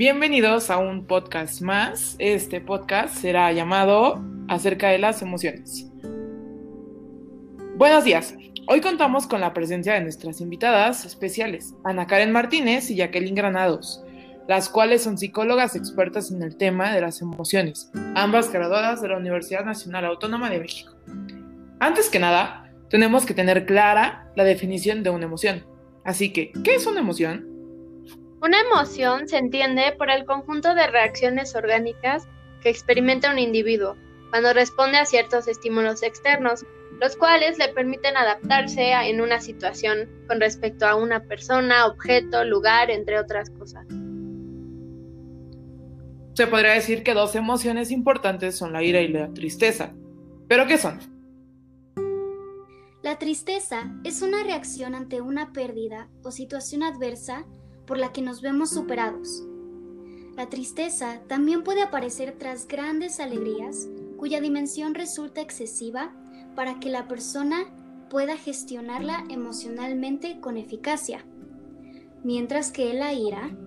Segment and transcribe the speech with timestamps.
[0.00, 2.16] Bienvenidos a un podcast más.
[2.18, 5.92] Este podcast será llamado acerca de las emociones.
[7.76, 8.34] Buenos días.
[8.66, 14.02] Hoy contamos con la presencia de nuestras invitadas especiales, Ana Karen Martínez y Jacqueline Granados,
[14.48, 19.18] las cuales son psicólogas expertas en el tema de las emociones, ambas graduadas de la
[19.18, 20.94] Universidad Nacional Autónoma de México.
[21.78, 25.66] Antes que nada, tenemos que tener clara la definición de una emoción.
[26.04, 27.49] Así que, ¿qué es una emoción?
[28.42, 32.26] Una emoción se entiende por el conjunto de reacciones orgánicas
[32.62, 33.96] que experimenta un individuo
[34.30, 36.64] cuando responde a ciertos estímulos externos,
[37.00, 42.90] los cuales le permiten adaptarse en una situación con respecto a una persona, objeto, lugar,
[42.90, 43.86] entre otras cosas.
[46.32, 49.92] Se podría decir que dos emociones importantes son la ira y la tristeza.
[50.48, 50.98] ¿Pero qué son?
[53.02, 57.44] La tristeza es una reacción ante una pérdida o situación adversa
[57.90, 59.42] por la que nos vemos superados.
[60.36, 66.14] La tristeza también puede aparecer tras grandes alegrías cuya dimensión resulta excesiva
[66.54, 67.64] para que la persona
[68.08, 71.26] pueda gestionarla emocionalmente con eficacia,
[72.22, 73.58] mientras que la ira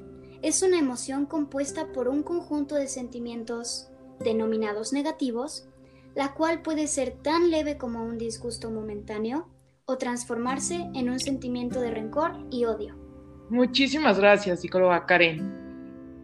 [0.41, 3.89] es una emoción compuesta por un conjunto de sentimientos
[4.21, 5.67] denominados negativos,
[6.15, 9.49] la cual puede ser tan leve como un disgusto momentáneo
[9.83, 13.02] o transformarse en un sentimiento de rencor y odio.
[13.49, 15.63] Muchísimas gracias, psicóloga Karen.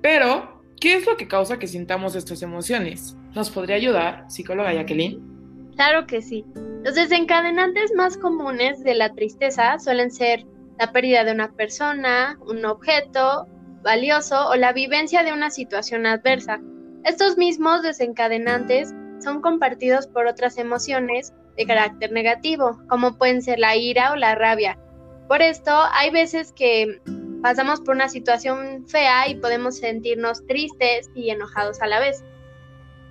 [0.02, 3.16] Pero, ¿qué es lo que causa que sintamos estas emociones?
[3.36, 5.22] ¿Nos podría ayudar, psicóloga Jacqueline?
[5.76, 6.46] Claro que sí.
[6.84, 10.46] Los desencadenantes más comunes de la tristeza suelen ser
[10.80, 13.48] la pérdida de una persona, un objeto
[13.84, 16.60] valioso o la vivencia de una situación adversa.
[17.04, 23.76] Estos mismos desencadenantes son compartidos por otras emociones de carácter negativo, como pueden ser la
[23.76, 24.78] ira o la rabia.
[25.30, 27.02] Por esto, hay veces que
[27.44, 32.24] pasamos por una situación fea y podemos sentirnos tristes y enojados a la vez.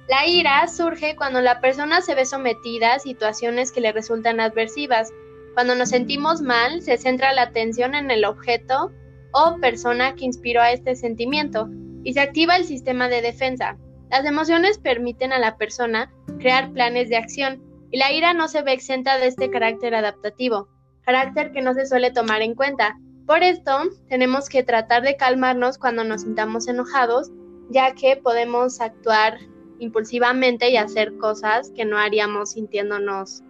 [0.08, 5.12] La ira surge cuando la persona se ve sometida a situaciones que le resultan adversivas.
[5.54, 8.90] Cuando nos sentimos mal, se centra la atención en el objeto
[9.32, 11.68] o persona que inspiró a este sentimiento
[12.02, 13.78] y se activa el sistema de defensa.
[14.10, 17.62] Las emociones permiten a la persona crear planes de acción
[17.92, 20.68] y la ira no se ve exenta de este carácter adaptativo,
[21.08, 22.98] carácter que no se suele tomar en cuenta.
[23.26, 23.78] Por esto,
[24.10, 27.30] tenemos que tratar de calmarnos cuando nos sintamos enojados,
[27.70, 29.38] ya que podemos actuar
[29.78, 33.42] impulsivamente y hacer cosas que no haríamos sintiéndonos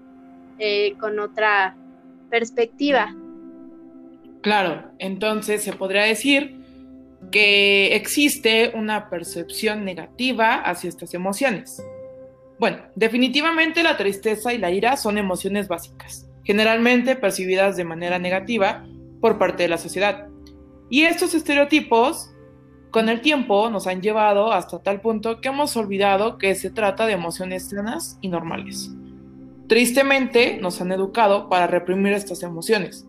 [0.60, 1.76] eh, con otra
[2.30, 3.12] perspectiva.
[4.40, 6.60] Claro, entonces se podría decir
[7.32, 11.82] que existe una percepción negativa hacia estas emociones.
[12.60, 18.86] Bueno, definitivamente la tristeza y la ira son emociones básicas, generalmente percibidas de manera negativa
[19.20, 20.28] por parte de la sociedad.
[20.88, 22.30] Y estos estereotipos
[22.90, 27.04] con el tiempo nos han llevado hasta tal punto que hemos olvidado que se trata
[27.04, 28.90] de emociones sanas y normales.
[29.68, 33.06] Tristemente nos han educado para reprimir estas emociones,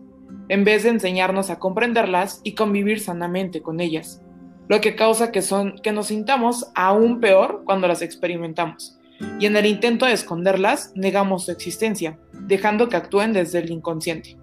[0.50, 4.20] en vez de enseñarnos a comprenderlas y convivir sanamente con ellas,
[4.68, 8.98] lo que causa que, son, que nos sintamos aún peor cuando las experimentamos,
[9.38, 12.18] y en el intento de esconderlas negamos su existencia,
[12.50, 14.36] dejando que actúen desde el inconsciente.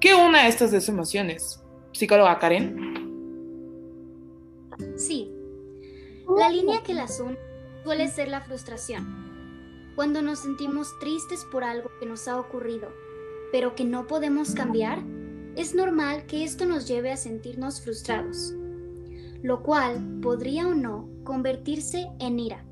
[0.00, 1.62] ¿Qué una de estas dos emociones?
[1.92, 2.96] Psicóloga Karen.
[4.96, 5.30] Sí,
[6.36, 7.38] la línea que las une
[7.84, 9.92] suele ser la frustración.
[9.94, 12.88] Cuando nos sentimos tristes por algo que nos ha ocurrido,
[13.52, 15.02] pero que no podemos cambiar,
[15.54, 18.54] es normal que esto nos lleve a sentirnos frustrados,
[19.42, 22.64] lo cual podría o no convertirse en ira,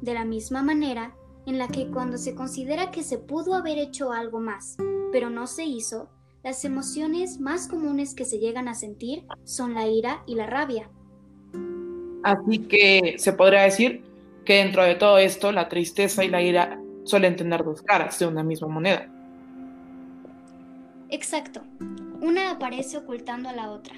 [0.00, 4.12] de la misma manera en la que cuando se considera que se pudo haber hecho
[4.12, 4.76] algo más,
[5.12, 6.10] pero no se hizo,
[6.42, 10.90] las emociones más comunes que se llegan a sentir son la ira y la rabia.
[12.22, 14.02] Así que se podría decir
[14.44, 18.26] que dentro de todo esto la tristeza y la ira suelen tener dos caras de
[18.26, 19.08] una misma moneda.
[21.08, 21.62] Exacto,
[22.20, 23.94] una aparece ocultando a la otra.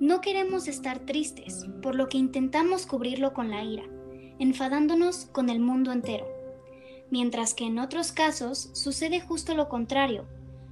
[0.00, 3.84] No queremos estar tristes, por lo que intentamos cubrirlo con la ira,
[4.38, 6.39] enfadándonos con el mundo entero.
[7.10, 10.26] Mientras que en otros casos sucede justo lo contrario,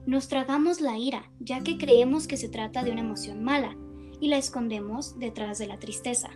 [0.07, 3.77] nos tragamos la ira, ya que creemos que se trata de una emoción mala,
[4.21, 6.31] y la escondemos detrás de la tristeza.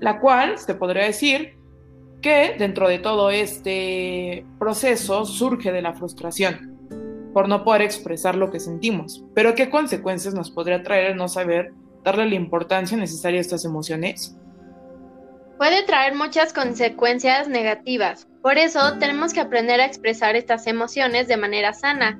[0.00, 1.56] La cual se podría decir
[2.20, 6.76] que dentro de todo este proceso surge de la frustración
[7.32, 9.24] por no poder expresar lo que sentimos.
[9.34, 13.64] Pero ¿qué consecuencias nos podría traer el no saber darle la importancia necesaria a estas
[13.64, 14.36] emociones?
[15.58, 18.28] Puede traer muchas consecuencias negativas.
[18.42, 22.18] Por eso tenemos que aprender a expresar estas emociones de manera sana,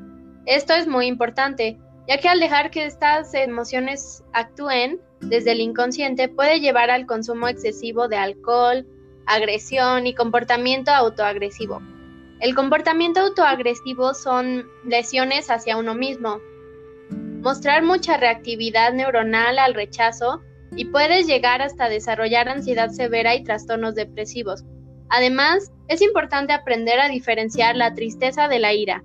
[0.48, 6.28] esto es muy importante, ya que al dejar que estas emociones actúen desde el inconsciente
[6.28, 8.86] puede llevar al consumo excesivo de alcohol,
[9.26, 11.82] agresión y comportamiento autoagresivo.
[12.40, 16.40] El comportamiento autoagresivo son lesiones hacia uno mismo,
[17.42, 20.42] mostrar mucha reactividad neuronal al rechazo
[20.76, 24.64] y puedes llegar hasta desarrollar ansiedad severa y trastornos depresivos.
[25.08, 29.02] Además, es importante aprender a diferenciar la tristeza de la ira.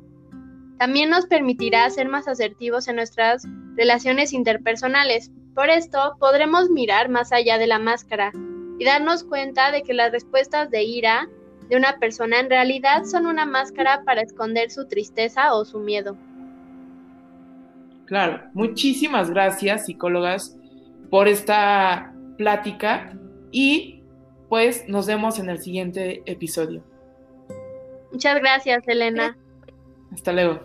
[0.77, 5.31] También nos permitirá ser más asertivos en nuestras relaciones interpersonales.
[5.55, 8.31] Por esto, podremos mirar más allá de la máscara
[8.79, 11.29] y darnos cuenta de que las respuestas de ira
[11.69, 16.17] de una persona en realidad son una máscara para esconder su tristeza o su miedo.
[18.05, 20.57] Claro, muchísimas gracias, psicólogas,
[21.13, 23.15] por esta plática
[23.51, 24.01] y
[24.49, 26.83] pues nos vemos en el siguiente episodio.
[28.11, 29.37] Muchas gracias, Elena.
[30.11, 30.61] Hasta luego.